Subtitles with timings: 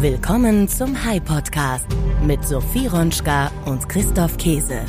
[0.00, 1.84] Willkommen zum High Podcast
[2.26, 4.80] mit Sophie Ronschka und Christoph Käse.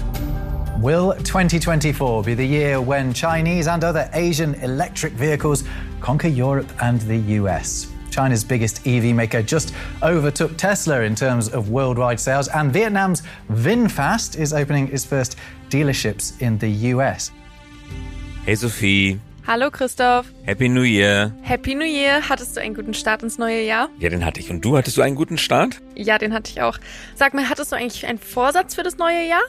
[0.79, 5.65] Will 2024 be the year when Chinese and other Asian electric vehicles
[5.99, 7.89] conquer Europe and the US?
[8.09, 13.21] China's biggest EV maker just overtook Tesla in terms of worldwide sales, and Vietnam's
[13.51, 15.35] VinFast is opening its first
[15.69, 17.31] dealerships in the US.
[18.45, 19.19] Hey Sophie.
[19.47, 20.27] Hallo Christoph.
[20.43, 21.33] Happy New Year.
[21.41, 22.29] Happy New Year.
[22.29, 23.89] Hattest du einen guten Start ins neue Jahr?
[23.97, 24.51] Ja, den hatte ich.
[24.51, 25.81] Und du, hattest du einen guten Start?
[25.95, 26.77] Ja, den hatte ich auch.
[27.15, 29.41] Sag mal, hattest du eigentlich einen Vorsatz für das neue Jahr?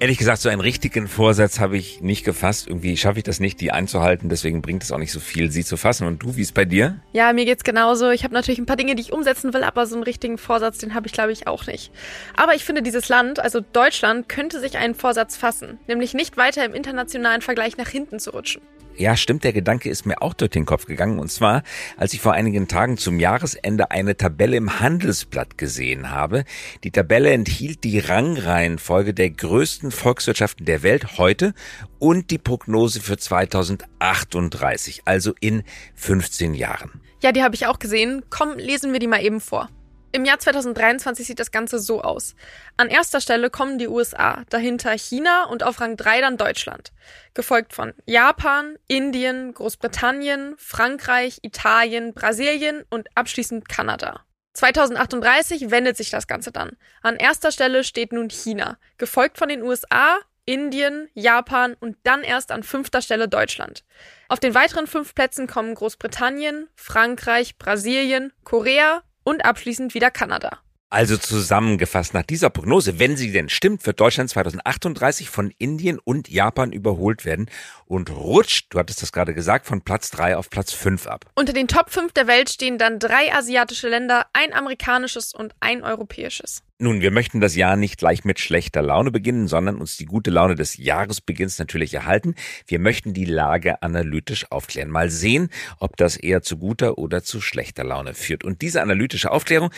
[0.00, 2.68] Ehrlich gesagt, so einen richtigen Vorsatz habe ich nicht gefasst.
[2.68, 4.28] Irgendwie schaffe ich das nicht, die einzuhalten.
[4.28, 6.06] Deswegen bringt es auch nicht so viel, sie zu fassen.
[6.06, 7.00] Und du, wie ist bei dir?
[7.12, 8.10] Ja, mir geht's genauso.
[8.10, 10.78] Ich habe natürlich ein paar Dinge, die ich umsetzen will, aber so einen richtigen Vorsatz,
[10.78, 11.90] den habe ich, glaube ich, auch nicht.
[12.36, 15.78] Aber ich finde, dieses Land, also Deutschland, könnte sich einen Vorsatz fassen.
[15.86, 18.62] Nämlich nicht weiter im internationalen Vergleich nach hinten zu rutschen.
[18.96, 21.18] Ja, stimmt, der Gedanke ist mir auch durch den Kopf gegangen.
[21.18, 21.62] Und zwar,
[21.96, 26.44] als ich vor einigen Tagen zum Jahresende eine Tabelle im Handelsblatt gesehen habe.
[26.84, 31.54] Die Tabelle enthielt die Rangreihenfolge der größten Volkswirtschaften der Welt heute
[31.98, 35.62] und die Prognose für 2038, also in
[35.94, 37.00] 15 Jahren.
[37.22, 38.22] Ja, die habe ich auch gesehen.
[38.30, 39.68] Komm, lesen wir die mal eben vor.
[40.12, 42.34] Im Jahr 2023 sieht das Ganze so aus.
[42.76, 46.92] An erster Stelle kommen die USA, dahinter China und auf Rang 3 dann Deutschland.
[47.32, 54.24] Gefolgt von Japan, Indien, Großbritannien, Frankreich, Italien, Brasilien und abschließend Kanada.
[54.54, 56.76] 2038 wendet sich das Ganze dann.
[57.02, 62.50] An erster Stelle steht nun China, gefolgt von den USA, Indien, Japan und dann erst
[62.50, 63.84] an fünfter Stelle Deutschland.
[64.28, 70.58] Auf den weiteren fünf Plätzen kommen Großbritannien, Frankreich, Brasilien, Korea, und abschließend wieder Kanada.
[70.92, 76.28] Also zusammengefasst, nach dieser Prognose, wenn sie denn stimmt, wird Deutschland 2038 von Indien und
[76.28, 77.48] Japan überholt werden
[77.86, 81.26] und rutscht, du hattest das gerade gesagt, von Platz 3 auf Platz 5 ab.
[81.36, 85.84] Unter den Top 5 der Welt stehen dann drei asiatische Länder, ein amerikanisches und ein
[85.84, 86.64] europäisches.
[86.82, 90.30] Nun, wir möchten das Jahr nicht gleich mit schlechter Laune beginnen, sondern uns die gute
[90.30, 92.34] Laune des Jahresbeginns natürlich erhalten.
[92.66, 94.88] Wir möchten die Lage analytisch aufklären.
[94.88, 98.44] Mal sehen, ob das eher zu guter oder zu schlechter Laune führt.
[98.44, 99.68] Und diese analytische Aufklärung,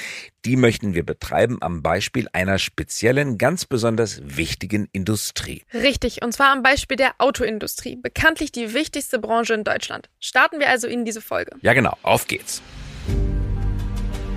[0.45, 5.65] die möchten wir betreiben am Beispiel einer speziellen, ganz besonders wichtigen Industrie.
[5.75, 10.09] Richtig, und zwar am Beispiel der Autoindustrie, bekanntlich die wichtigste Branche in Deutschland.
[10.21, 11.57] Starten wir also in diese Folge.
[11.63, 12.63] Ja, genau, auf geht's.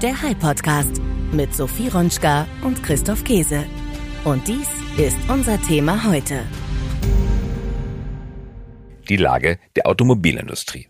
[0.01, 1.01] Der High Podcast
[1.31, 3.63] mit Sophie Ronschka und Christoph Käse.
[4.25, 4.67] Und dies
[4.97, 6.43] ist unser Thema heute.
[9.07, 10.89] Die Lage der Automobilindustrie.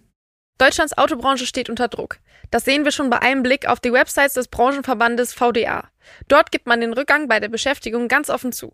[0.58, 2.18] Deutschlands Autobranche steht unter Druck.
[2.50, 5.88] Das sehen wir schon bei einem Blick auf die Websites des Branchenverbandes VDA.
[6.28, 8.74] Dort gibt man den Rückgang bei der Beschäftigung ganz offen zu.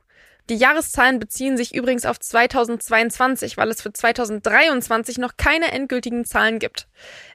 [0.49, 6.59] Die Jahreszahlen beziehen sich übrigens auf 2022, weil es für 2023 noch keine endgültigen Zahlen
[6.59, 6.87] gibt.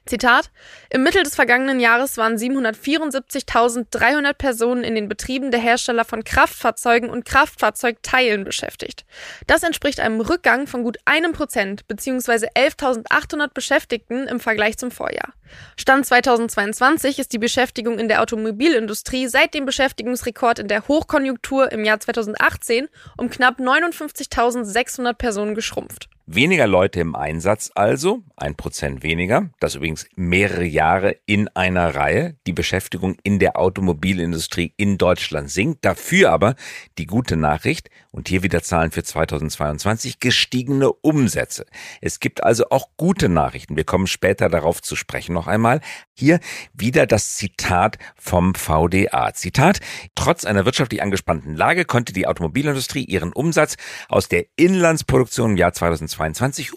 [0.05, 0.51] Zitat:
[0.89, 7.09] Im Mittel des vergangenen Jahres waren 774.300 Personen in den Betrieben der Hersteller von Kraftfahrzeugen
[7.09, 9.05] und Kraftfahrzeugteilen beschäftigt.
[9.47, 12.49] Das entspricht einem Rückgang von gut einem Prozent bzw.
[12.55, 15.33] 11.800 Beschäftigten im Vergleich zum Vorjahr.
[15.77, 21.83] Stand 2022 ist die Beschäftigung in der Automobilindustrie seit dem Beschäftigungsrekord in der Hochkonjunktur im
[21.83, 22.87] Jahr 2018
[23.17, 26.09] um knapp 59.600 Personen geschrumpft.
[26.29, 32.35] Weniger Leute im Einsatz also, ein Prozent weniger, das übrigens mehrere Jahre in einer Reihe.
[32.45, 35.85] Die Beschäftigung in der Automobilindustrie in Deutschland sinkt.
[35.85, 36.55] Dafür aber
[36.97, 41.65] die gute Nachricht, und hier wieder Zahlen für 2022, gestiegene Umsätze.
[42.01, 43.77] Es gibt also auch gute Nachrichten.
[43.77, 45.79] Wir kommen später darauf zu sprechen noch einmal.
[46.13, 46.39] Hier
[46.73, 49.33] wieder das Zitat vom VDA.
[49.33, 49.79] Zitat,
[50.15, 53.77] trotz einer wirtschaftlich angespannten Lage konnte die Automobilindustrie ihren Umsatz
[54.09, 56.16] aus der Inlandsproduktion im Jahr 2022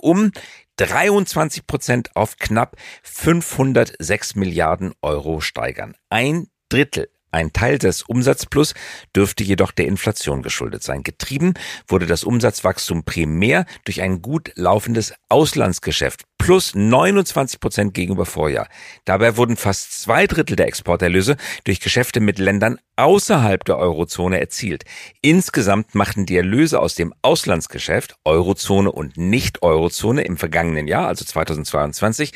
[0.00, 0.32] um
[0.76, 5.94] 23 Prozent auf knapp 506 Milliarden Euro steigern.
[6.08, 8.74] Ein Drittel ein Teil des Umsatzplus
[9.14, 11.02] dürfte jedoch der Inflation geschuldet sein.
[11.04, 11.54] Getrieben
[11.86, 18.66] wurde das Umsatzwachstum primär durch ein gut laufendes Auslandsgeschäft plus 29 Prozent gegenüber Vorjahr.
[19.04, 24.84] Dabei wurden fast zwei Drittel der Exporterlöse durch Geschäfte mit Ländern außerhalb der Eurozone erzielt.
[25.20, 32.32] Insgesamt machten die Erlöse aus dem Auslandsgeschäft, Eurozone und Nicht-Eurozone im vergangenen Jahr, also 2022,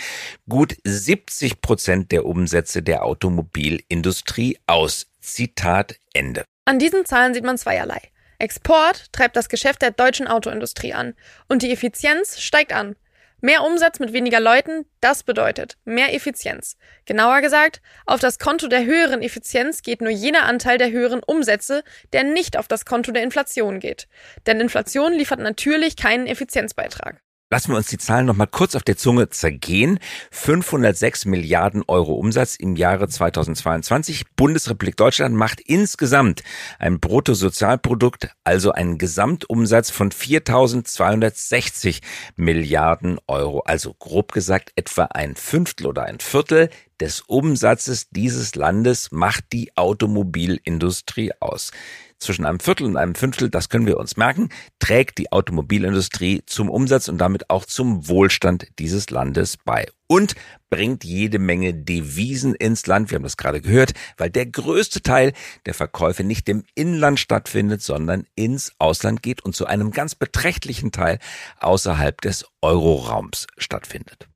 [0.48, 5.06] gut 70 Prozent der Umsätze der Automobilindustrie aus.
[5.20, 6.44] Zitat Ende.
[6.66, 8.02] An diesen Zahlen sieht man zweierlei.
[8.38, 11.14] Export treibt das Geschäft der deutschen Autoindustrie an
[11.48, 12.96] und die Effizienz steigt an.
[13.44, 16.78] Mehr Umsatz mit weniger Leuten, das bedeutet mehr Effizienz.
[17.04, 21.84] Genauer gesagt, auf das Konto der höheren Effizienz geht nur jener Anteil der höheren Umsätze,
[22.14, 24.08] der nicht auf das Konto der Inflation geht.
[24.46, 27.20] Denn Inflation liefert natürlich keinen Effizienzbeitrag.
[27.50, 30.00] Lassen wir uns die Zahlen noch mal kurz auf der Zunge zergehen.
[30.32, 34.24] 506 Milliarden Euro Umsatz im Jahre 2022.
[34.34, 36.42] Bundesrepublik Deutschland macht insgesamt
[36.78, 42.00] ein Bruttosozialprodukt, also einen Gesamtumsatz von 4.260
[42.36, 43.60] Milliarden Euro.
[43.60, 49.76] Also grob gesagt etwa ein Fünftel oder ein Viertel des Umsatzes dieses Landes macht die
[49.76, 51.72] Automobilindustrie aus
[52.18, 56.70] zwischen einem Viertel und einem Fünftel, das können wir uns merken, trägt die Automobilindustrie zum
[56.70, 59.86] Umsatz und damit auch zum Wohlstand dieses Landes bei.
[60.06, 60.34] Und
[60.70, 63.10] bringt jede Menge Devisen ins Land.
[63.10, 65.32] Wir haben das gerade gehört, weil der größte Teil
[65.66, 70.92] der Verkäufe nicht im Inland stattfindet, sondern ins Ausland geht und zu einem ganz beträchtlichen
[70.92, 71.18] Teil
[71.60, 74.28] außerhalb des Euroraums stattfindet.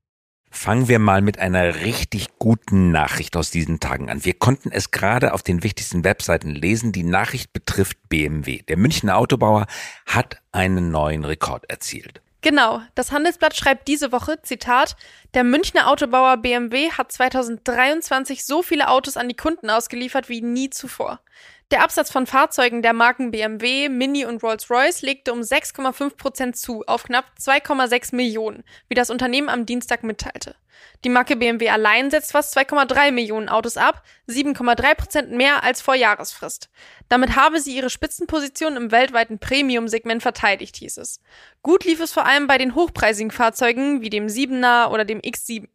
[0.50, 4.24] Fangen wir mal mit einer richtig guten Nachricht aus diesen Tagen an.
[4.24, 6.92] Wir konnten es gerade auf den wichtigsten Webseiten lesen.
[6.92, 8.62] Die Nachricht betrifft BMW.
[8.62, 9.66] Der Münchner Autobauer
[10.06, 12.22] hat einen neuen Rekord erzielt.
[12.40, 14.96] Genau, das Handelsblatt schreibt diese Woche, Zitat,
[15.34, 20.70] der Münchner Autobauer BMW hat 2023 so viele Autos an die Kunden ausgeliefert wie nie
[20.70, 21.20] zuvor.
[21.70, 26.82] Der Absatz von Fahrzeugen der Marken BMW, Mini und Rolls-Royce legte um 6,5 Prozent zu
[26.86, 30.56] auf knapp 2,6 Millionen, wie das Unternehmen am Dienstag mitteilte.
[31.04, 35.94] Die Marke BMW allein setzt fast 2,3 Millionen Autos ab, 7,3 Prozent mehr als vor
[35.94, 36.70] Jahresfrist.
[37.10, 41.20] Damit habe sie ihre Spitzenposition im weltweiten Premium-Segment verteidigt, hieß es.
[41.62, 45.68] Gut lief es vor allem bei den hochpreisigen Fahrzeugen wie dem 7er oder dem X7.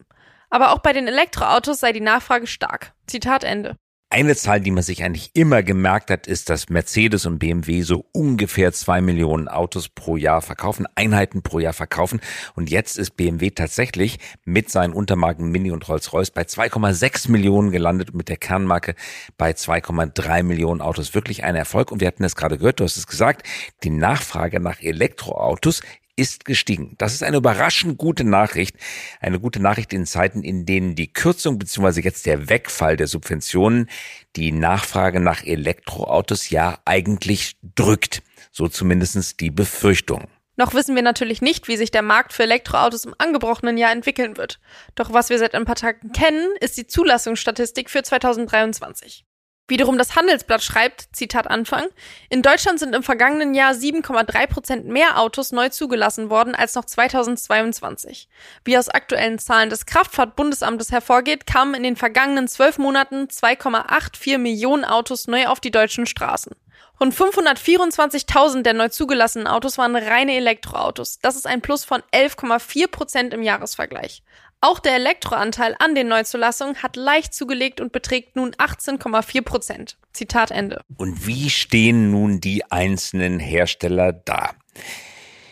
[0.50, 2.94] Aber auch bei den Elektroautos sei die Nachfrage stark.
[3.06, 3.78] Zitat Ende.
[4.14, 8.06] Eine Zahl, die man sich eigentlich immer gemerkt hat, ist, dass Mercedes und BMW so
[8.12, 12.22] ungefähr zwei Millionen Autos pro Jahr verkaufen, Einheiten pro Jahr verkaufen.
[12.54, 18.12] Und jetzt ist BMW tatsächlich mit seinen Untermarken Mini und Rolls-Royce bei 2,6 Millionen gelandet
[18.12, 18.94] und mit der Kernmarke
[19.40, 21.16] bei 2,3 Millionen Autos.
[21.16, 21.92] Wirklich ein Erfolg.
[21.92, 23.48] Und wir hatten es gerade gehört, du hast es gesagt,
[23.82, 25.82] die Nachfrage nach Elektroautos
[26.16, 26.96] ist gestiegen.
[26.98, 28.76] Das ist eine überraschend gute Nachricht.
[29.20, 32.02] Eine gute Nachricht in Zeiten, in denen die Kürzung bzw.
[32.02, 33.90] jetzt der Wegfall der Subventionen
[34.36, 38.22] die Nachfrage nach Elektroautos ja eigentlich drückt.
[38.52, 40.28] So zumindestens die Befürchtung.
[40.56, 44.38] Noch wissen wir natürlich nicht, wie sich der Markt für Elektroautos im angebrochenen Jahr entwickeln
[44.38, 44.60] wird.
[44.94, 49.26] Doch was wir seit ein paar Tagen kennen, ist die Zulassungsstatistik für 2023.
[49.70, 51.88] Wiederum das Handelsblatt schreibt, Zitat Anfang,
[52.30, 56.84] in Deutschland sind im vergangenen Jahr 7,3 Prozent mehr Autos neu zugelassen worden als noch
[56.84, 58.28] 2022.
[58.66, 64.84] Wie aus aktuellen Zahlen des Kraftfahrtbundesamtes hervorgeht, kamen in den vergangenen zwölf Monaten 2,84 Millionen
[64.84, 66.54] Autos neu auf die deutschen Straßen.
[67.00, 71.20] Rund 524.000 der neu zugelassenen Autos waren reine Elektroautos.
[71.20, 74.24] Das ist ein Plus von 11,4 Prozent im Jahresvergleich.
[74.66, 79.98] Auch der Elektroanteil an den Neuzulassungen hat leicht zugelegt und beträgt nun 18,4 Prozent.
[80.14, 80.80] Zitat Ende.
[80.96, 84.52] Und wie stehen nun die einzelnen Hersteller da?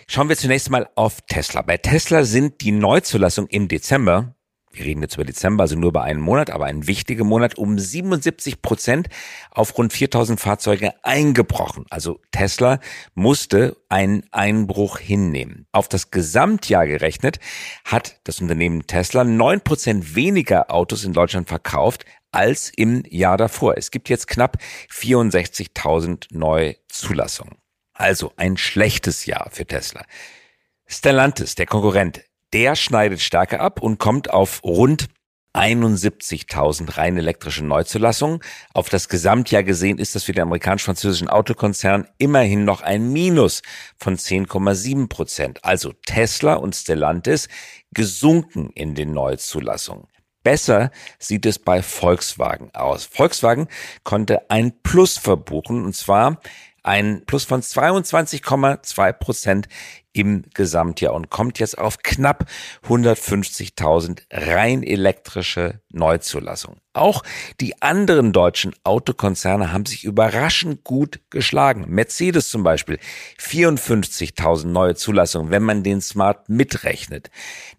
[0.08, 1.62] Schauen wir zunächst mal auf Tesla.
[1.62, 4.34] Bei Tesla sind die Neuzulassungen im Dezember
[4.74, 7.78] wir reden jetzt über Dezember, also nur über einen Monat, aber ein wichtiger Monat, um
[7.78, 9.10] 77 Prozent
[9.50, 11.86] auf rund 4000 Fahrzeuge eingebrochen.
[11.90, 12.80] Also Tesla
[13.14, 15.68] musste einen Einbruch hinnehmen.
[15.72, 17.40] Auf das Gesamtjahr gerechnet
[17.84, 23.78] hat das Unternehmen Tesla neun Prozent weniger Autos in Deutschland verkauft als im Jahr davor.
[23.78, 24.58] Es gibt jetzt knapp
[24.90, 27.58] 64.000 neue Zulassungen.
[27.94, 30.06] Also ein schlechtes Jahr für Tesla.
[30.88, 32.22] Stellantis, der Konkurrent,
[32.54, 35.08] der schneidet stärker ab und kommt auf rund
[35.54, 38.40] 71.000 rein elektrische Neuzulassungen.
[38.74, 43.62] Auf das Gesamtjahr gesehen ist das für den amerikanisch-französischen Autokonzern immerhin noch ein Minus
[43.98, 45.64] von 10,7 Prozent.
[45.66, 47.50] Also Tesla und Stellantis
[47.94, 50.08] gesunken in den Neuzulassungen.
[50.44, 50.90] Besser
[51.20, 53.06] sieht es bei Volkswagen aus.
[53.06, 53.68] Volkswagen
[54.04, 56.40] konnte ein Plus verbuchen und zwar
[56.84, 59.68] ein Plus von 22,2 Prozent
[60.14, 62.46] im Gesamtjahr und kommt jetzt auf knapp
[62.88, 66.82] 150.000 rein elektrische Neuzulassungen.
[66.94, 67.24] Auch
[67.62, 71.86] die anderen deutschen Autokonzerne haben sich überraschend gut geschlagen.
[71.88, 73.00] Mercedes zum Beispiel
[73.40, 77.30] 54.000 neue Zulassungen, wenn man den Smart mitrechnet.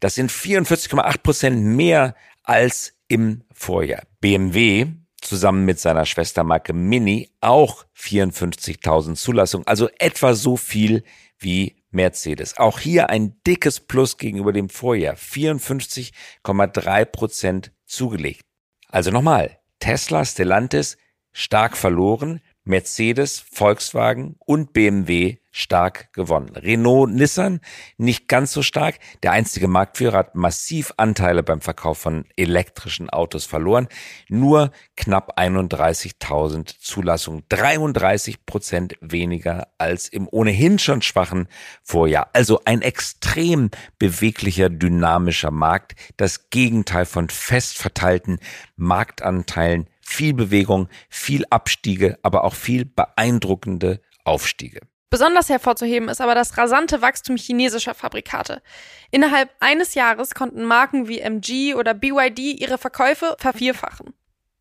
[0.00, 4.02] Das sind 44,8 Prozent mehr als im Vorjahr.
[4.20, 4.86] BMW
[5.22, 11.04] zusammen mit seiner Schwestermarke Mini auch 54.000 Zulassungen, also etwa so viel
[11.38, 12.58] wie Mercedes.
[12.58, 18.42] Auch hier ein dickes Plus gegenüber dem Vorjahr, 54,3 Prozent zugelegt.
[18.88, 20.96] Also nochmal, Tesla, Stellantis
[21.32, 26.48] stark verloren, Mercedes, Volkswagen und BMW stark gewonnen.
[26.56, 27.60] Renault, Nissan
[27.98, 28.98] nicht ganz so stark.
[29.22, 33.88] Der einzige Marktführer hat massiv Anteile beim Verkauf von elektrischen Autos verloren.
[34.28, 37.44] Nur knapp 31.000 Zulassungen.
[37.50, 41.48] 33 Prozent weniger als im ohnehin schon schwachen
[41.82, 42.30] Vorjahr.
[42.32, 45.94] Also ein extrem beweglicher, dynamischer Markt.
[46.16, 48.38] Das Gegenteil von fest verteilten
[48.76, 54.80] Marktanteilen viel Bewegung, viel Abstiege, aber auch viel beeindruckende Aufstiege.
[55.10, 58.62] Besonders hervorzuheben ist aber das rasante Wachstum chinesischer Fabrikate.
[59.10, 64.14] Innerhalb eines Jahres konnten Marken wie MG oder BYD ihre Verkäufe vervierfachen.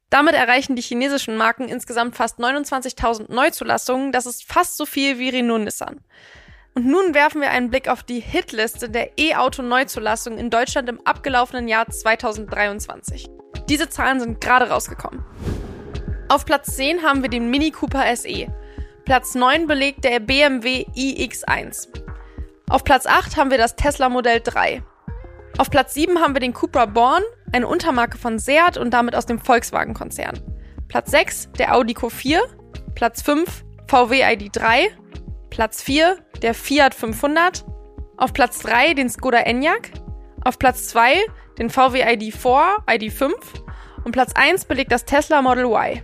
[0.09, 5.29] Damit erreichen die chinesischen Marken insgesamt fast 29.000 Neuzulassungen, das ist fast so viel wie
[5.29, 6.01] Renault Nissan.
[6.73, 11.69] Und nun werfen wir einen Blick auf die Hitliste der E-Auto-Neuzulassungen in Deutschland im abgelaufenen
[11.69, 13.29] Jahr 2023.
[13.71, 15.23] Diese Zahlen sind gerade rausgekommen.
[16.27, 18.47] Auf Platz 10 haben wir den Mini Cooper SE.
[19.05, 21.87] Platz 9 belegt der BMW iX1.
[22.67, 24.83] Auf Platz 8 haben wir das Tesla Modell 3.
[25.57, 27.23] Auf Platz 7 haben wir den Cupra Born,
[27.53, 30.41] eine Untermarke von Seat und damit aus dem Volkswagen-Konzern.
[30.89, 32.41] Platz 6 der Audi Q4.
[32.93, 34.89] Platz 5 VW ID3.
[35.49, 37.63] Platz 4 der Fiat 500.
[38.17, 39.91] Auf Platz 3 den Skoda Enyaq.
[40.43, 41.23] Auf Platz 2
[41.57, 43.31] den VW ID4, ID5
[44.03, 46.01] und Platz 1 belegt das Tesla Model Y.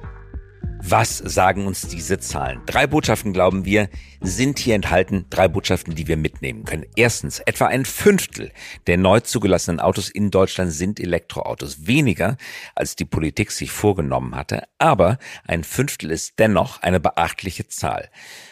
[0.83, 2.61] Was sagen uns diese Zahlen?
[2.65, 3.89] Drei Botschaften, glauben wir,
[4.21, 5.25] sind hier enthalten.
[5.29, 6.85] Drei Botschaften, die wir mitnehmen können.
[6.95, 8.51] Erstens, etwa ein Fünftel
[8.85, 11.87] der neu zugelassenen Autos in Deutschland sind Elektroautos.
[11.87, 12.37] Weniger,
[12.75, 14.63] als die Politik sich vorgenommen hatte.
[14.77, 18.09] Aber ein Fünftel ist dennoch eine beachtliche Zahl.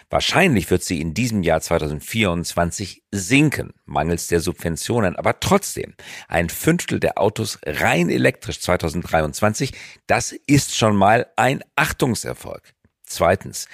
[0.09, 5.15] Wahrscheinlich wird sie in diesem Jahr 2024 sinken, mangels der Subventionen.
[5.15, 5.95] Aber trotzdem,
[6.27, 9.73] ein Fünftel der Autos rein elektrisch 2023,
[10.07, 12.73] das ist schon mal ein Achtungserfolg.
[13.03, 13.67] Zweitens,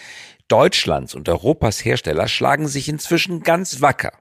[0.48, 4.14] Deutschlands und Europas Hersteller schlagen sich inzwischen ganz wacker.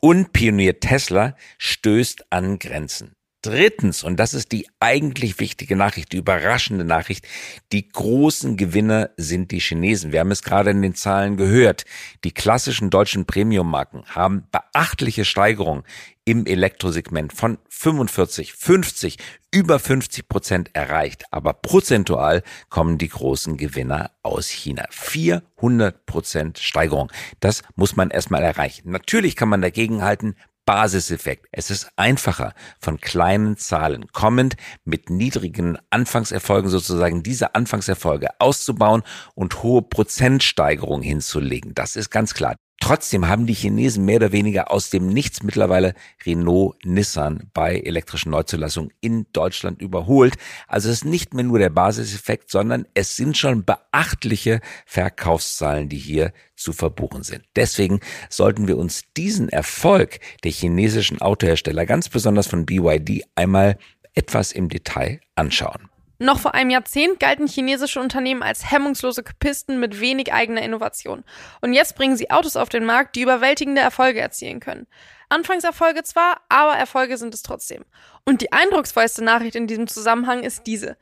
[0.00, 3.17] Und Pionier Tesla stößt an Grenzen.
[3.42, 7.24] Drittens, und das ist die eigentlich wichtige Nachricht, die überraschende Nachricht,
[7.70, 10.10] die großen Gewinner sind die Chinesen.
[10.10, 11.84] Wir haben es gerade in den Zahlen gehört.
[12.24, 15.84] Die klassischen deutschen Premium-Marken haben beachtliche Steigerungen
[16.24, 19.18] im Elektrosegment von 45, 50,
[19.50, 21.24] über 50 Prozent erreicht.
[21.30, 24.84] Aber prozentual kommen die großen Gewinner aus China.
[24.90, 27.10] 400 Prozent Steigerung.
[27.40, 28.90] Das muss man erstmal erreichen.
[28.90, 30.34] Natürlich kann man dagegen halten,
[30.68, 31.46] Basiseffekt.
[31.50, 39.02] Es ist einfacher, von kleinen Zahlen kommend mit niedrigen Anfangserfolgen sozusagen diese Anfangserfolge auszubauen
[39.34, 41.72] und hohe Prozentsteigerungen hinzulegen.
[41.74, 42.54] Das ist ganz klar.
[42.80, 45.94] Trotzdem haben die Chinesen mehr oder weniger aus dem Nichts mittlerweile
[46.24, 50.36] Renault, Nissan bei elektrischen Neuzulassungen in Deutschland überholt.
[50.68, 55.98] Also es ist nicht mehr nur der Basiseffekt, sondern es sind schon beachtliche Verkaufszahlen, die
[55.98, 57.44] hier zu verbuchen sind.
[57.56, 63.76] Deswegen sollten wir uns diesen Erfolg der chinesischen Autohersteller, ganz besonders von BYD, einmal
[64.14, 65.88] etwas im Detail anschauen.
[66.20, 71.22] Noch vor einem Jahrzehnt galten chinesische Unternehmen als hemmungslose Kopisten mit wenig eigener Innovation.
[71.60, 74.88] Und jetzt bringen sie Autos auf den Markt, die überwältigende Erfolge erzielen können.
[75.28, 77.84] Anfangserfolge zwar, aber Erfolge sind es trotzdem.
[78.24, 80.96] Und die eindrucksvollste Nachricht in diesem Zusammenhang ist diese.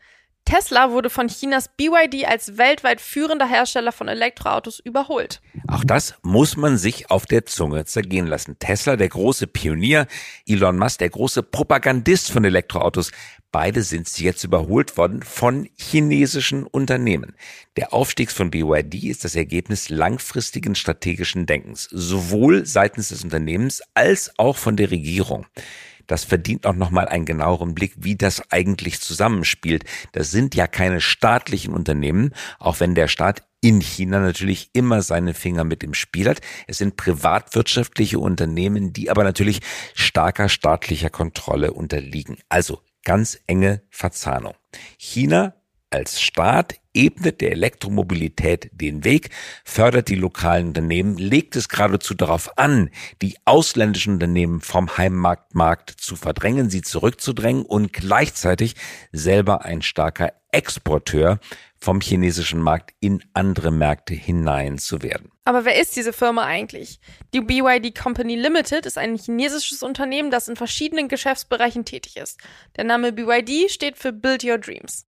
[0.47, 5.43] Tesla wurde von Chinas BYD als weltweit führender Hersteller von Elektroautos überholt.
[5.67, 8.57] Auch das muss man sich auf der Zunge zergehen lassen.
[8.61, 10.07] Tesla, der große Pionier,
[10.47, 13.11] Elon Musk, der große Propagandist von Elektroautos,
[13.51, 17.35] beide sind sie jetzt überholt worden von chinesischen Unternehmen.
[17.77, 24.31] Der Aufstieg von BYD ist das Ergebnis langfristigen strategischen Denkens, sowohl seitens des Unternehmens als
[24.39, 25.45] auch von der Regierung.
[26.07, 29.85] Das verdient auch nochmal einen genaueren Blick, wie das eigentlich zusammenspielt.
[30.13, 35.35] Das sind ja keine staatlichen Unternehmen, auch wenn der Staat in China natürlich immer seine
[35.35, 36.41] Finger mit im Spiel hat.
[36.67, 39.61] Es sind privatwirtschaftliche Unternehmen, die aber natürlich
[39.95, 42.39] starker staatlicher Kontrolle unterliegen.
[42.49, 44.55] Also ganz enge Verzahnung.
[44.99, 45.55] China
[45.91, 49.31] als Staat ebnet der Elektromobilität den Weg,
[49.65, 52.91] fördert die lokalen Unternehmen, legt es geradezu darauf an,
[53.23, 58.75] die ausländischen Unternehmen vom Heimmarktmarkt zu verdrängen, sie zurückzudrängen und gleichzeitig
[59.13, 61.39] selber ein starker Exporteur
[61.79, 65.31] vom chinesischen Markt in andere Märkte hinein zu werden.
[65.45, 66.99] Aber wer ist diese Firma eigentlich?
[67.35, 72.41] Die BYD Company Limited ist ein chinesisches Unternehmen, das in verschiedenen Geschäftsbereichen tätig ist.
[72.77, 75.06] Der Name BYD steht für Build Your Dreams.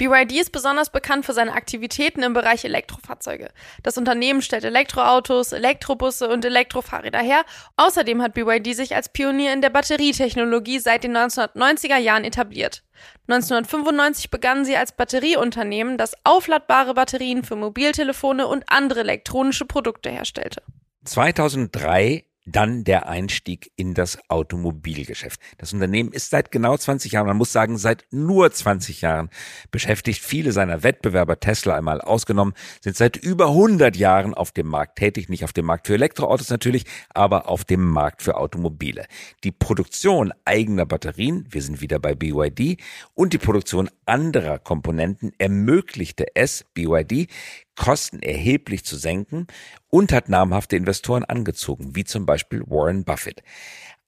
[0.00, 3.50] BYD ist besonders bekannt für seine Aktivitäten im Bereich Elektrofahrzeuge.
[3.82, 7.44] Das Unternehmen stellt Elektroautos, Elektrobusse und Elektrofahrräder her.
[7.76, 12.82] Außerdem hat BYD sich als Pionier in der Batterietechnologie seit den 1990er Jahren etabliert.
[13.28, 20.62] 1995 begannen sie als Batterieunternehmen, das aufladbare Batterien für Mobiltelefone und andere elektronische Produkte herstellte.
[21.04, 25.40] 2003 dann der Einstieg in das Automobilgeschäft.
[25.58, 29.30] Das Unternehmen ist seit genau 20 Jahren, man muss sagen, seit nur 20 Jahren
[29.70, 30.20] beschäftigt.
[30.20, 35.28] Viele seiner Wettbewerber, Tesla einmal ausgenommen, sind seit über 100 Jahren auf dem Markt tätig.
[35.28, 39.06] Nicht auf dem Markt für Elektroautos natürlich, aber auf dem Markt für Automobile.
[39.44, 42.80] Die Produktion eigener Batterien, wir sind wieder bei BYD,
[43.14, 47.28] und die Produktion anderer Komponenten ermöglichte es BYD,
[47.80, 49.46] Kosten erheblich zu senken
[49.88, 53.42] und hat namhafte Investoren angezogen, wie zum Beispiel Warren Buffett.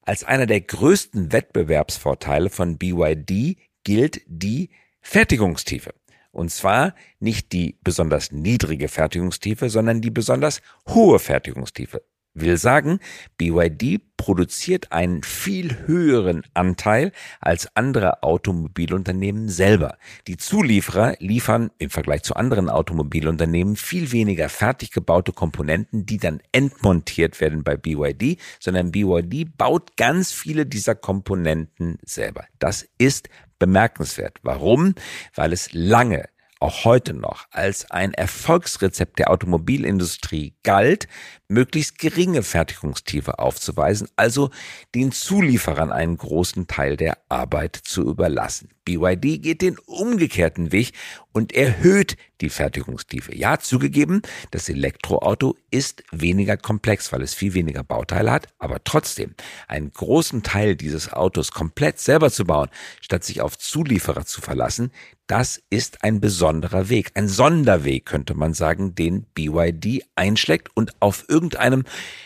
[0.02, 4.68] Als einer der größten Wettbewerbsvorteile von BYD gilt die
[5.00, 5.94] Fertigungstiefe.
[6.32, 10.60] Und zwar nicht die besonders niedrige Fertigungstiefe, sondern die besonders
[10.90, 12.02] hohe Fertigungstiefe.
[12.34, 12.98] Will sagen,
[13.36, 19.98] BYD produziert einen viel höheren Anteil als andere Automobilunternehmen selber.
[20.26, 26.40] Die Zulieferer liefern im Vergleich zu anderen Automobilunternehmen viel weniger fertig gebaute Komponenten, die dann
[26.52, 32.44] entmontiert werden bei BYD, sondern BYD baut ganz viele dieser Komponenten selber.
[32.58, 34.38] Das ist bemerkenswert.
[34.42, 34.94] Warum?
[35.34, 36.28] Weil es lange
[36.62, 41.08] auch heute noch als ein Erfolgsrezept der Automobilindustrie galt,
[41.48, 44.50] möglichst geringe Fertigungstiefe aufzuweisen, also
[44.94, 48.70] den Zulieferern einen großen Teil der Arbeit zu überlassen.
[48.84, 50.92] BYD geht den umgekehrten Weg
[51.32, 53.34] und erhöht die Fertigungstiefe.
[53.34, 59.34] Ja, zugegeben, das Elektroauto ist weniger komplex, weil es viel weniger Bauteile hat, aber trotzdem
[59.68, 62.68] einen großen Teil dieses Autos komplett selber zu bauen,
[63.00, 64.90] statt sich auf Zulieferer zu verlassen,
[65.28, 71.24] das ist ein besonderer Weg, ein Sonderweg könnte man sagen, den BYD einschlägt und auf
[71.28, 71.84] irgendeinem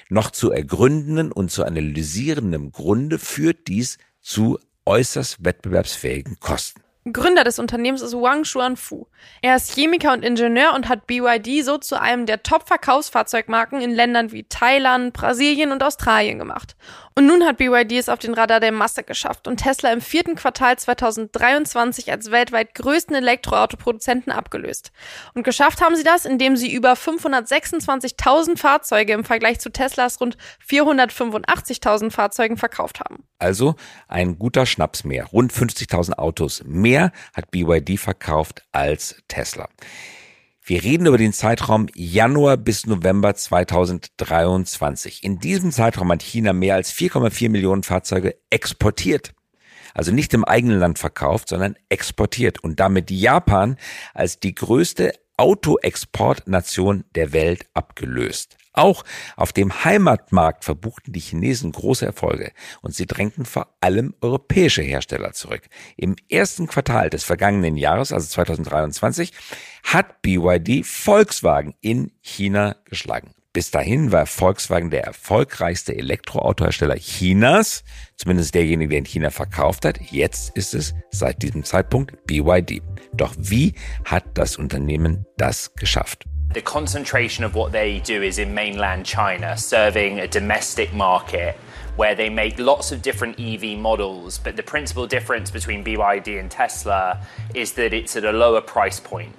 [0.09, 6.83] noch zu ergründenden und zu analysierenden Grunde führt dies zu äußerst wettbewerbsfähigen Kosten.
[7.13, 9.07] Gründer des Unternehmens ist Wang Xuanfu.
[9.41, 14.33] Er ist Chemiker und Ingenieur und hat BYD so zu einem der Top-Verkaufsfahrzeugmarken in Ländern
[14.33, 16.75] wie Thailand, Brasilien und Australien gemacht.
[17.19, 20.35] Und nun hat BYD es auf den Radar der Masse geschafft und Tesla im vierten
[20.35, 24.93] Quartal 2023 als weltweit größten Elektroautoproduzenten abgelöst.
[25.33, 30.37] Und geschafft haben sie das, indem sie über 526.000 Fahrzeuge im Vergleich zu Teslas rund
[30.69, 33.25] 485.000 Fahrzeugen verkauft haben.
[33.39, 33.77] Also
[34.09, 35.25] ein guter Schnaps mehr.
[35.25, 39.71] Rund 50.000 Autos mehr hat BYD verkauft als Tesla.
[40.69, 45.23] Wir reden über den Zeitraum Januar bis November 2023.
[45.23, 49.33] In diesem Zeitraum hat China mehr als 4,4 Millionen Fahrzeuge exportiert.
[49.95, 53.77] Also nicht im eigenen Land verkauft, sondern exportiert und damit Japan
[54.13, 58.57] als die größte Autoexportnation der Welt abgelöst.
[58.77, 59.05] Auch
[59.37, 65.33] auf dem Heimatmarkt verbuchten die Chinesen große Erfolge und sie drängten vor allem europäische Hersteller
[65.33, 65.63] zurück.
[65.97, 69.33] Im ersten Quartal des vergangenen Jahres, also 2023,
[69.83, 73.33] hat BYD Volkswagen in China geschlagen.
[73.55, 77.83] Bis dahin war Volkswagen der erfolgreichste Elektroautohersteller Chinas,
[78.17, 79.99] zumindest derjenige, der in China verkauft hat.
[80.11, 82.83] Jetzt ist es seit diesem Zeitpunkt BYD.
[83.15, 83.73] Doch wie
[84.05, 86.27] hat das Unternehmen das geschafft?
[86.57, 91.55] The concentration of what they do is in mainland China, serving a domestic market
[91.97, 94.39] where they make lots of different EV models.
[94.39, 97.21] But the principal difference between BYD and Tesla
[97.55, 99.35] is that it's at a lower price point.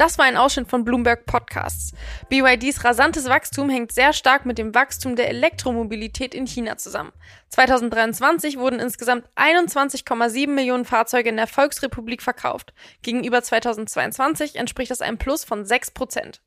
[0.00, 1.92] Das war ein Ausschnitt von Bloomberg Podcasts.
[2.30, 7.12] BYDs rasantes Wachstum hängt sehr stark mit dem Wachstum der Elektromobilität in China zusammen.
[7.50, 12.72] 2023 wurden insgesamt 21,7 Millionen Fahrzeuge in der Volksrepublik verkauft.
[13.02, 16.40] Gegenüber 2022 entspricht das einem Plus von 6 Prozent.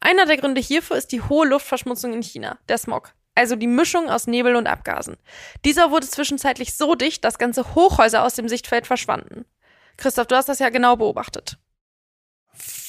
[0.00, 4.08] Einer der Gründe hierfür ist die hohe Luftverschmutzung in China, der Smog also die Mischung
[4.08, 5.16] aus Nebel und Abgasen.
[5.64, 9.44] Dieser wurde zwischenzeitlich so dicht, dass ganze Hochhäuser aus dem Sichtfeld verschwanden.
[9.96, 11.58] Christoph, du hast das ja genau beobachtet.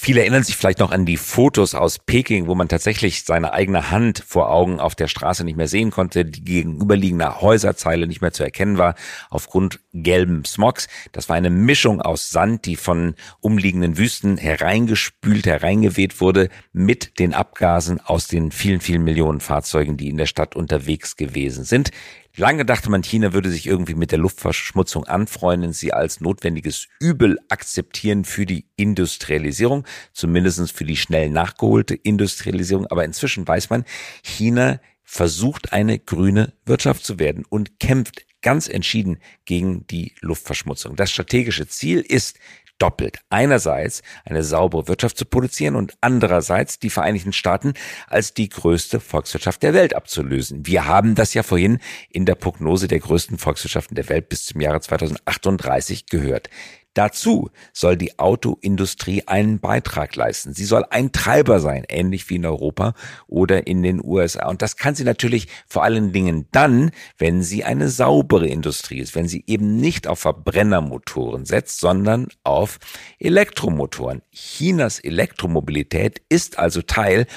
[0.05, 3.89] Viele erinnern sich vielleicht noch an die Fotos aus Peking, wo man tatsächlich seine eigene
[3.89, 8.31] Hand vor Augen auf der Straße nicht mehr sehen konnte, die gegenüberliegende Häuserzeile nicht mehr
[8.31, 8.93] zu erkennen war
[9.31, 10.87] aufgrund gelben Smogs.
[11.11, 17.33] Das war eine Mischung aus Sand, die von umliegenden Wüsten hereingespült, hereingeweht wurde, mit den
[17.33, 21.89] Abgasen aus den vielen, vielen Millionen Fahrzeugen, die in der Stadt unterwegs gewesen sind.
[22.37, 27.39] Lange dachte man, China würde sich irgendwie mit der Luftverschmutzung anfreunden, sie als notwendiges Übel
[27.47, 32.87] akzeptieren für die Industrialisierung, zumindestens für die schnell nachgeholte Industrialisierung.
[32.87, 33.85] Aber inzwischen weiß man,
[34.23, 40.95] China versucht eine grüne Wirtschaft zu werden und kämpft ganz entschieden gegen die Luftverschmutzung.
[40.95, 42.37] Das strategische Ziel ist,
[42.77, 43.19] doppelt.
[43.29, 47.73] Einerseits eine saubere Wirtschaft zu produzieren und andererseits die Vereinigten Staaten
[48.07, 50.65] als die größte Volkswirtschaft der Welt abzulösen.
[50.65, 51.79] Wir haben das ja vorhin
[52.09, 56.49] in der Prognose der größten Volkswirtschaften der Welt bis zum Jahre 2038 gehört.
[56.95, 60.53] Dazu soll die Autoindustrie einen Beitrag leisten.
[60.53, 62.93] Sie soll ein Treiber sein, ähnlich wie in Europa
[63.27, 64.47] oder in den USA.
[64.47, 69.13] Und das kann sie natürlich vor allen Dingen dann, wenn sie eine saubere Industrie ist,
[69.13, 72.79] wenn sie eben nicht auf Verbrennermotoren setzt, sondern auf
[73.19, 74.21] Elektromotoren.
[74.31, 77.27] Chinas Elektromobilität ist also Teil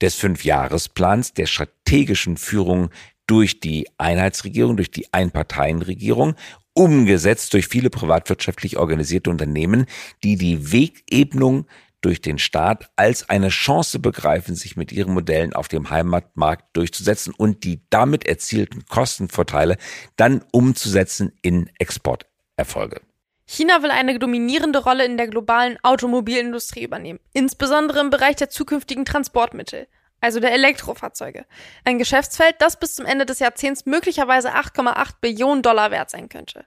[0.00, 2.88] des Fünfjahresplans der strategischen Führung
[3.32, 6.34] durch die Einheitsregierung, durch die Einparteienregierung
[6.74, 9.86] umgesetzt durch viele privatwirtschaftlich organisierte Unternehmen,
[10.22, 11.66] die die Wegebnung
[12.02, 17.32] durch den Staat als eine Chance begreifen, sich mit ihren Modellen auf dem Heimatmarkt durchzusetzen
[17.34, 19.78] und die damit erzielten Kostenvorteile
[20.16, 23.00] dann umzusetzen in Exporterfolge.
[23.46, 29.06] China will eine dominierende Rolle in der globalen Automobilindustrie übernehmen, insbesondere im Bereich der zukünftigen
[29.06, 29.86] Transportmittel
[30.22, 31.44] also der Elektrofahrzeuge.
[31.84, 36.64] Ein Geschäftsfeld, das bis zum Ende des Jahrzehnts möglicherweise 8,8 Billionen Dollar wert sein könnte.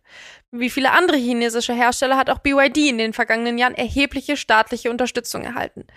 [0.52, 5.44] Wie viele andere chinesische Hersteller hat auch BYD in den vergangenen Jahren erhebliche staatliche Unterstützung
[5.44, 5.88] erhalten.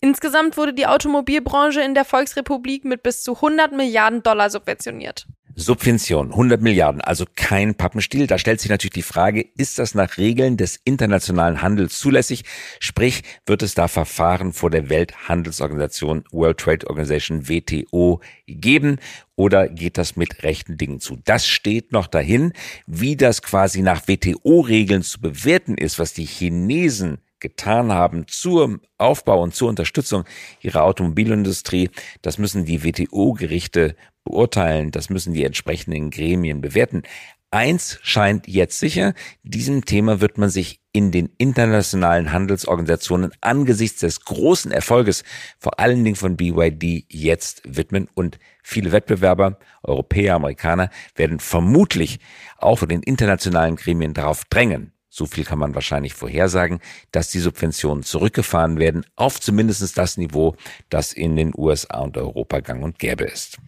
[0.00, 5.26] Insgesamt wurde die Automobilbranche in der Volksrepublik mit bis zu 100 Milliarden Dollar subventioniert.
[5.56, 8.26] Subvention, 100 Milliarden, also kein Pappenstiel.
[8.26, 12.44] Da stellt sich natürlich die Frage, ist das nach Regeln des internationalen Handels zulässig?
[12.80, 18.98] Sprich, wird es da Verfahren vor der Welthandelsorganisation World Trade Organization WTO geben
[19.36, 21.18] oder geht das mit rechten Dingen zu?
[21.24, 22.52] Das steht noch dahin.
[22.86, 29.42] Wie das quasi nach WTO-Regeln zu bewerten ist, was die Chinesen getan haben zur Aufbau
[29.42, 30.24] und zur Unterstützung
[30.62, 31.90] ihrer Automobilindustrie,
[32.22, 37.02] das müssen die WTO-Gerichte beurteilen, das müssen die entsprechenden Gremien bewerten.
[37.50, 44.24] Eins scheint jetzt sicher, diesem Thema wird man sich in den internationalen Handelsorganisationen angesichts des
[44.24, 45.22] großen Erfolges,
[45.58, 52.18] vor allen Dingen von BYD, jetzt widmen und viele Wettbewerber, Europäer, Amerikaner, werden vermutlich
[52.58, 56.80] auch von den internationalen Gremien darauf drängen, so viel kann man wahrscheinlich vorhersagen,
[57.12, 60.56] dass die Subventionen zurückgefahren werden auf zumindest das Niveau,
[60.88, 63.58] das in den USA und Europa gang und gäbe ist.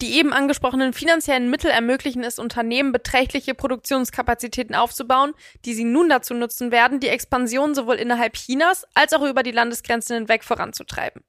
[0.00, 5.34] Die eben angesprochenen finanziellen Mittel ermöglichen es Unternehmen, beträchtliche Produktionskapazitäten aufzubauen,
[5.64, 9.50] die sie nun dazu nutzen werden, die Expansion sowohl innerhalb Chinas als auch über die
[9.50, 11.24] Landesgrenzen hinweg voranzutreiben.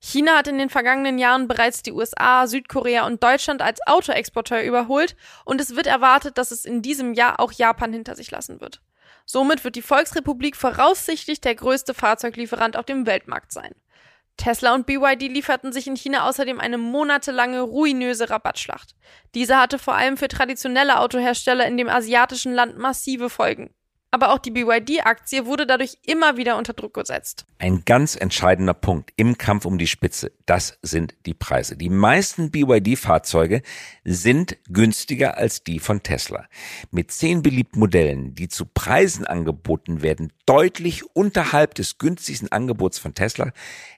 [0.00, 5.16] China hat in den vergangenen Jahren bereits die USA, Südkorea und Deutschland als Autoexporteur überholt
[5.44, 8.80] und es wird erwartet, dass es in diesem Jahr auch Japan hinter sich lassen wird.
[9.26, 13.74] Somit wird die Volksrepublik voraussichtlich der größte Fahrzeuglieferant auf dem Weltmarkt sein.
[14.38, 18.94] Tesla und BYD lieferten sich in China außerdem eine monatelange ruinöse Rabattschlacht.
[19.34, 23.74] Diese hatte vor allem für traditionelle Autohersteller in dem asiatischen Land massive Folgen.
[24.10, 27.44] Aber auch die BYD-Aktie wurde dadurch immer wieder unter Druck gesetzt.
[27.58, 31.76] Ein ganz entscheidender Punkt im Kampf um die Spitze, das sind die Preise.
[31.76, 33.60] Die meisten BYD-Fahrzeuge
[34.04, 36.46] sind günstiger als die von Tesla.
[36.90, 43.12] Mit zehn beliebten Modellen, die zu Preisen angeboten werden, deutlich unterhalb des günstigsten Angebots von
[43.12, 43.52] Tesla,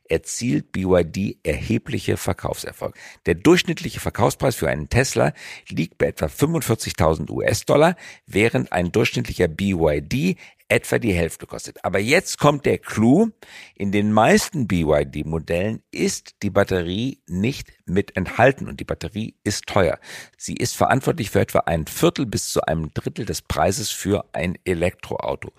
[0.08, 2.96] erzielt BYD erhebliche Verkaufserfolg.
[3.26, 5.32] Der durchschnittliche Verkaufspreis für einen Tesla
[5.68, 7.94] liegt bei etwa 45.000 US-Dollar,
[8.26, 10.36] während ein durchschnittlicher BYD
[10.70, 11.84] etwa die Hälfte kostet.
[11.84, 13.30] Aber jetzt kommt der Clou.
[13.74, 19.98] In den meisten BYD-Modellen ist die Batterie nicht mit enthalten und die Batterie ist teuer.
[20.36, 24.58] Sie ist verantwortlich für etwa ein Viertel bis zu einem Drittel des Preises für ein
[24.64, 25.52] Elektroauto.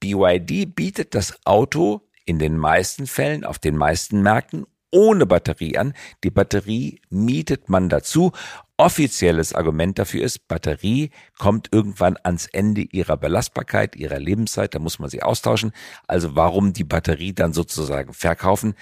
[0.00, 5.94] BYD bietet das Auto in den meisten Fällen auf den meisten Märkten ohne Batterie an.
[6.24, 8.32] Die Batterie mietet man dazu.
[8.76, 15.00] Offizielles Argument dafür ist, Batterie kommt irgendwann ans Ende ihrer Belastbarkeit, ihrer Lebenszeit, da muss
[15.00, 15.72] man sie austauschen.
[16.06, 18.74] Also warum die Batterie dann sozusagen verkaufen?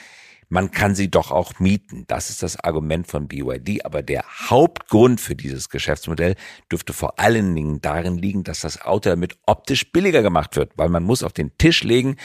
[0.48, 2.04] Man kann sie doch auch mieten.
[2.06, 3.84] Das ist das Argument von BYD.
[3.84, 6.36] Aber der Hauptgrund für dieses Geschäftsmodell
[6.70, 10.88] dürfte vor allen Dingen darin liegen, dass das Auto damit optisch billiger gemacht wird, weil
[10.88, 12.16] man muss auf den Tisch legen,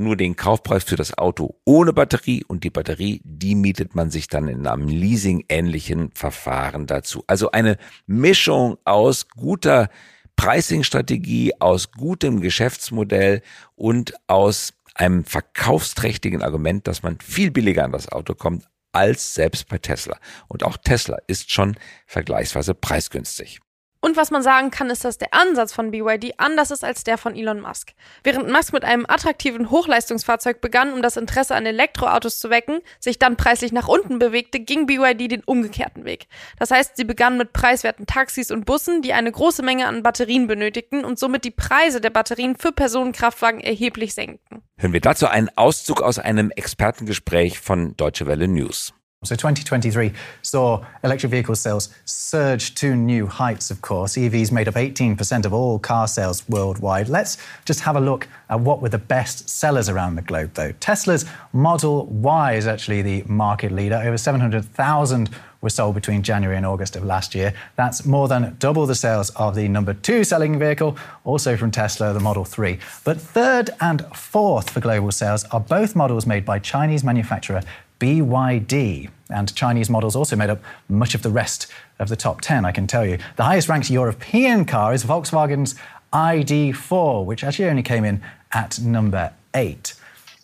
[0.00, 4.26] nur den Kaufpreis für das Auto ohne Batterie und die Batterie, die mietet man sich
[4.28, 7.24] dann in einem Leasing-ähnlichen Verfahren dazu.
[7.26, 9.88] Also eine Mischung aus guter
[10.36, 13.42] Pricing-Strategie, aus gutem Geschäftsmodell
[13.76, 19.68] und aus einem verkaufsträchtigen Argument, dass man viel billiger an das Auto kommt als selbst
[19.68, 20.18] bei Tesla.
[20.48, 23.60] Und auch Tesla ist schon vergleichsweise preisgünstig.
[24.02, 27.18] Und was man sagen kann, ist, dass der Ansatz von BYD anders ist als der
[27.18, 27.92] von Elon Musk.
[28.24, 33.18] Während Musk mit einem attraktiven Hochleistungsfahrzeug begann, um das Interesse an Elektroautos zu wecken, sich
[33.18, 36.28] dann preislich nach unten bewegte, ging BYD den umgekehrten Weg.
[36.58, 40.46] Das heißt, sie begannen mit preiswerten Taxis und Bussen, die eine große Menge an Batterien
[40.46, 44.62] benötigten und somit die Preise der Batterien für Personenkraftwagen erheblich senkten.
[44.78, 48.94] Hören wir dazu einen Auszug aus einem Expertengespräch von Deutsche Welle News.
[49.22, 54.14] So 2023 saw electric vehicle sales surge to new heights, of course.
[54.14, 57.10] EVs made up 18% of all car sales worldwide.
[57.10, 60.72] Let's just have a look at what were the best sellers around the globe, though.
[60.80, 63.96] Tesla's Model Y is actually the market leader.
[63.96, 65.28] Over 700,000
[65.60, 67.52] were sold between January and August of last year.
[67.76, 72.14] That's more than double the sales of the number two selling vehicle, also from Tesla,
[72.14, 72.78] the Model 3.
[73.04, 77.60] But third and fourth for global sales are both models made by Chinese manufacturer
[78.00, 79.08] BYD.
[79.28, 81.68] And Chinese models also made up much of the rest
[82.00, 83.18] of the top 10, I can tell you.
[83.36, 85.76] The highest ranked European car is Volkswagen's
[86.12, 88.20] ID4, which actually only came in
[88.52, 89.94] at number eight.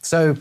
[0.02, 0.36] So,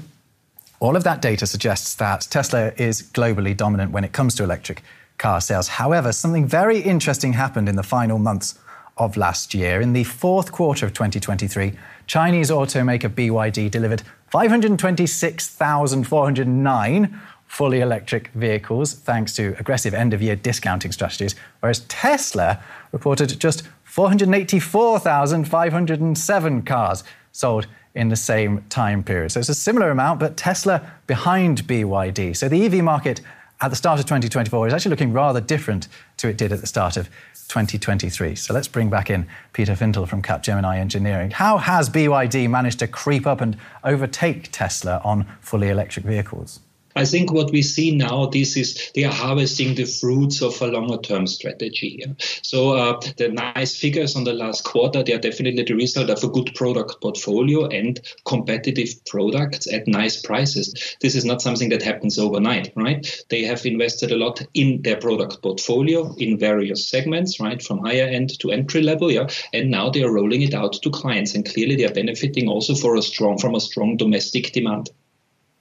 [0.79, 4.83] all of that data suggests that Tesla is globally dominant when it comes to electric
[5.17, 5.67] car sales.
[5.67, 8.59] However, something very interesting happened in the final months
[8.97, 9.81] of last year.
[9.81, 11.73] In the fourth quarter of 2023,
[12.07, 14.03] Chinese automaker BYD delivered
[14.35, 23.39] 526,409 fully electric vehicles thanks to aggressive end of year discounting strategies, whereas Tesla reported
[23.39, 29.31] just 484,507 cars sold in the same time period.
[29.31, 32.35] So it's a similar amount, but Tesla behind BYD.
[32.35, 33.21] So the EV market
[33.61, 36.67] at the start of 2024 is actually looking rather different to it did at the
[36.67, 37.09] start of
[37.47, 38.35] 2023.
[38.35, 41.31] So let's bring back in Peter Fintel from Capgemini Engineering.
[41.31, 46.59] How has BYD managed to creep up and overtake Tesla on fully electric vehicles?
[46.97, 50.67] I think what we see now, this is they are harvesting the fruits of a
[50.67, 52.01] longer term strategy.
[52.41, 56.23] So uh, the nice figures on the last quarter, they are definitely the result of
[56.23, 60.95] a good product portfolio and competitive products at nice prices.
[61.01, 63.05] This is not something that happens overnight, right?
[63.29, 68.07] They have invested a lot in their product portfolio in various segments, right, from higher
[68.07, 71.45] end to entry level, yeah, and now they are rolling it out to clients, and
[71.45, 74.89] clearly they are benefiting also for a strong from a strong domestic demand.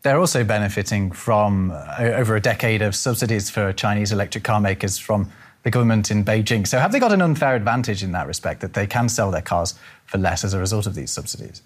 [0.04, 4.98] They're also benefiting from uh, over a decade of subsidies for Chinese electric car makers
[4.98, 6.66] from the government in Beijing.
[6.66, 9.40] So, have they got an unfair advantage in that respect that they can sell their
[9.40, 11.62] cars for less as a result of these subsidies?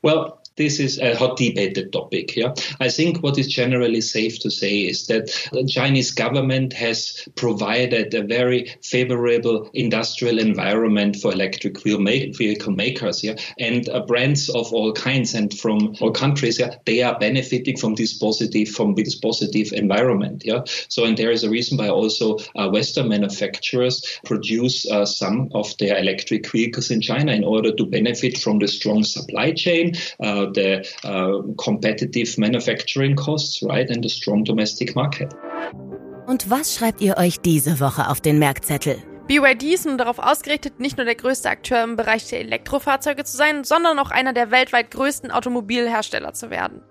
[0.00, 2.36] Well, this is a hot debated topic.
[2.36, 7.26] Yeah, I think what is generally safe to say is that the Chinese government has
[7.34, 13.24] provided a very favorable industrial environment for electric vehicle makers.
[13.24, 16.58] Yeah, and uh, brands of all kinds and from all countries.
[16.58, 20.42] Yeah, they are benefiting from this positive from this positive environment.
[20.44, 25.50] Yeah, so and there is a reason why also uh, Western manufacturers produce uh, some
[25.54, 29.94] of their electric vehicles in China in order to benefit from the strong supply chain.
[30.20, 35.34] Uh, the uh, competitive manufacturing costs, right, and the strong domestic market.
[36.26, 38.96] Und was schreibt ihr euch diese Woche auf den Merkzettel?
[39.26, 43.36] BYD ist nun darauf ausgerichtet, nicht nur der größte Akteur im Bereich der Elektrofahrzeuge zu
[43.36, 46.82] sein, sondern auch einer der weltweit größten Automobilhersteller zu werden.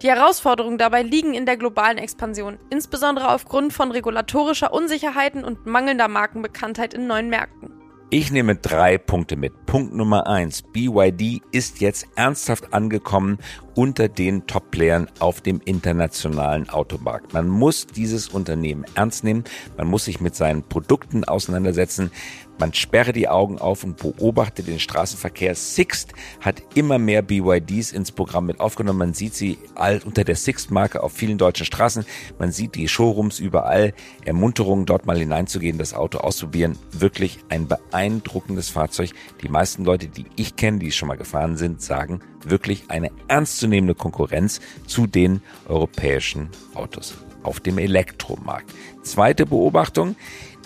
[0.00, 6.08] Die Herausforderungen dabei liegen in der globalen Expansion, insbesondere aufgrund von regulatorischer Unsicherheiten und mangelnder
[6.08, 7.83] Markenbekanntheit in neuen Märkten.
[8.10, 9.66] Ich nehme drei Punkte mit.
[9.66, 10.62] Punkt Nummer eins.
[10.62, 13.38] BYD ist jetzt ernsthaft angekommen
[13.74, 17.32] unter den Top-Playern auf dem internationalen Automarkt.
[17.32, 19.44] Man muss dieses Unternehmen ernst nehmen.
[19.76, 22.12] Man muss sich mit seinen Produkten auseinandersetzen.
[22.58, 25.54] Man sperre die Augen auf und beobachte den Straßenverkehr.
[25.54, 28.98] Sixt hat immer mehr BYDs ins Programm mit aufgenommen.
[29.00, 32.04] Man sieht sie all unter der Sixt-Marke auf vielen deutschen Straßen.
[32.38, 33.92] Man sieht die Showrooms überall.
[34.24, 36.78] Ermunterungen, dort mal hineinzugehen, das Auto auszuprobieren.
[36.92, 39.10] Wirklich ein beeindruckendes Fahrzeug.
[39.42, 43.94] Die meisten Leute, die ich kenne, die schon mal gefahren sind, sagen wirklich eine ernstzunehmende
[43.94, 48.70] Konkurrenz zu den europäischen Autos auf dem Elektromarkt.
[49.02, 50.16] Zweite Beobachtung.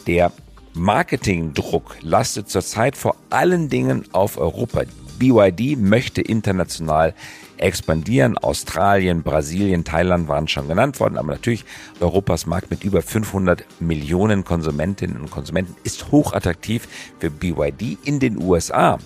[0.06, 0.32] Der
[0.74, 4.82] Marketingdruck lastet zurzeit vor allen Dingen auf Europa.
[5.18, 7.14] BYD möchte international
[7.56, 8.38] expandieren.
[8.38, 11.64] Australien, Brasilien, Thailand waren schon genannt worden, aber natürlich
[12.00, 16.86] Europas Markt mit über 500 Millionen Konsumentinnen und Konsumenten ist hochattraktiv
[17.18, 18.98] für BYD in den USA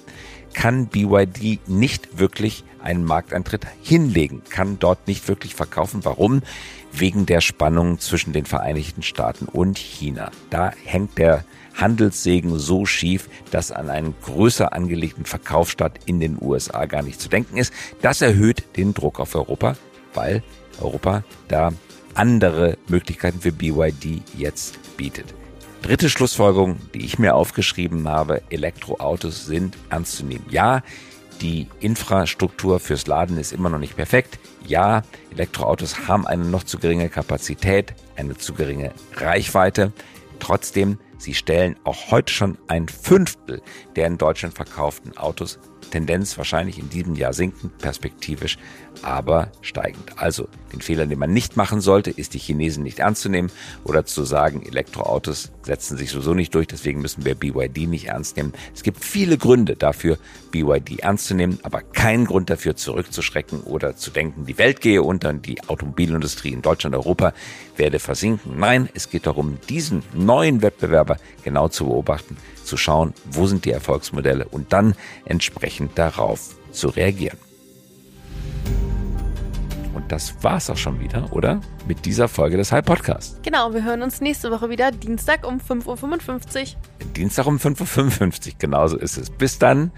[0.55, 6.05] kann BYD nicht wirklich einen Markteintritt hinlegen, kann dort nicht wirklich verkaufen.
[6.05, 6.42] Warum?
[6.92, 10.31] Wegen der Spannung zwischen den Vereinigten Staaten und China.
[10.51, 16.85] Da hängt der Handelssegen so schief, dass an einen größer angelegten Verkaufsstart in den USA
[16.87, 17.73] gar nicht zu denken ist.
[18.03, 19.77] Das erhöht den Druck auf Europa,
[20.14, 20.42] weil
[20.81, 21.73] Europa da
[22.14, 25.35] andere Möglichkeiten für BYD jetzt bietet.
[25.83, 30.47] Dritte Schlussfolgerung, die ich mir aufgeschrieben habe, Elektroautos sind ernst zu nehmen.
[30.49, 30.83] Ja,
[31.42, 34.38] die Infrastruktur fürs Laden ist immer noch nicht perfekt.
[34.64, 35.02] Ja,
[35.33, 39.92] Elektroautos haben eine noch zu geringe Kapazität, eine zu geringe Reichweite.
[40.38, 43.61] Trotzdem, sie stellen auch heute schon ein Fünftel
[43.96, 45.59] der in Deutschland verkauften Autos
[45.90, 48.59] Tendenz wahrscheinlich in diesem Jahr sinkend, perspektivisch
[49.01, 50.18] aber steigend.
[50.18, 53.51] Also den Fehler, den man nicht machen sollte, ist die Chinesen nicht ernst zu nehmen
[53.85, 58.37] oder zu sagen, Elektroautos setzen sich sowieso nicht durch, deswegen müssen wir BYD nicht ernst
[58.37, 58.53] nehmen.
[58.75, 60.18] Es gibt viele Gründe dafür,
[60.51, 65.03] BYD ernst zu nehmen, aber keinen Grund dafür zurückzuschrecken oder zu denken, die Welt gehe
[65.03, 67.33] unter und die Automobilindustrie in Deutschland, Europa
[67.77, 68.59] werde versinken.
[68.59, 72.37] Nein, es geht darum, diesen neuen Wettbewerber genau zu beobachten,
[72.72, 74.94] zu schauen, wo sind die Erfolgsmodelle und dann
[75.26, 77.37] entsprechend darauf zu reagieren.
[79.92, 81.61] Und das war's auch schon wieder, oder?
[81.87, 83.38] Mit dieser Folge des High Podcasts.
[83.42, 87.08] Genau, wir hören uns nächste Woche wieder, Dienstag um 5.55 Uhr.
[87.14, 89.28] Dienstag um 5.55 Uhr, genauso ist es.
[89.28, 89.90] Bis dann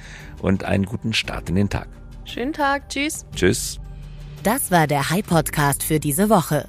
[0.42, 1.86] und einen guten Start in den Tag.
[2.24, 3.24] Schönen Tag, tschüss.
[3.36, 3.78] Tschüss.
[4.42, 6.68] Das war der High Podcast für diese Woche.